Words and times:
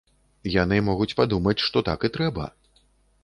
Яны 0.53 0.77
могуць 0.87 1.13
падумаць, 1.19 1.57
што 1.65 1.83
так 1.89 2.05
і 2.09 2.13
трэба. 2.15 2.47